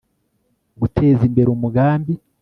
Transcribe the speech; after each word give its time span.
gutezimbere 0.79 1.49
umugambi 1.55 2.13